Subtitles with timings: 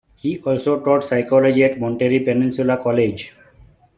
[0.15, 3.35] He also taught psychology at Monterey Peninsula College.